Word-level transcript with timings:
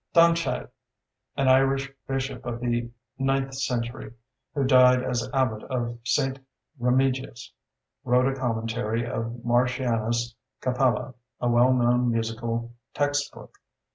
Donnchadh, 0.15 0.67
an 1.37 1.47
Irish 1.47 1.93
bishop 2.07 2.43
of 2.43 2.59
the 2.59 2.89
ninth 3.19 3.53
century, 3.53 4.11
who 4.55 4.63
died 4.63 5.03
as 5.03 5.29
abbot 5.31 5.61
of 5.65 5.99
St. 6.03 6.39
Remigius, 6.79 7.51
wrote 8.03 8.27
a 8.27 8.33
commentary 8.33 9.05
on 9.07 9.43
Martianus 9.45 10.33
Capella, 10.59 11.13
a 11.39 11.47
well 11.47 11.71
known 11.71 12.09
musical 12.09 12.71
text 12.95 13.31
book. 13.31 13.59